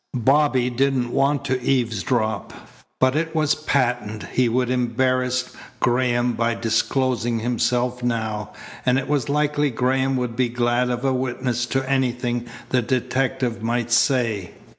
[0.15, 2.53] Bobby didn't want to eavesdrop,
[2.99, 8.49] but it was patent he would embarrass Graham by disclosing himself now,
[8.83, 13.61] and it was likely Graham would be glad of a witness to anything the detective
[13.61, 14.55] might say.